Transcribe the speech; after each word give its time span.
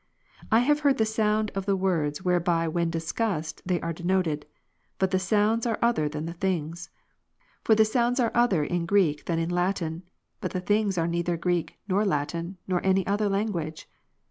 I 0.51 0.61
have 0.61 0.79
heard 0.79 0.97
the 0.97 1.05
sound 1.05 1.51
of 1.53 1.67
the 1.67 1.75
words 1.75 2.25
whereby 2.25 2.67
when 2.67 2.89
discussed 2.89 3.61
they 3.67 3.79
are 3.81 3.93
denoted: 3.93 4.47
but 4.97 5.11
the 5.11 5.19
sounds 5.19 5.67
ai'C 5.67 5.77
other 5.79 6.09
than 6.09 6.25
the 6.25 6.33
things. 6.33 6.89
For 7.63 7.75
the 7.75 7.85
sounds 7.85 8.19
are 8.19 8.31
other 8.33 8.63
in 8.63 8.87
Greek 8.87 9.25
than 9.25 9.37
in 9.37 9.51
Latin: 9.51 10.01
but 10.39 10.53
the 10.53 10.59
things 10.59 10.97
are 10.97 11.07
neither 11.07 11.37
Greek, 11.37 11.77
nor 11.87 12.03
Latin, 12.03 12.57
nor 12.67 12.83
any 12.83 13.05
other 13.05 13.29
language. 13.29 13.87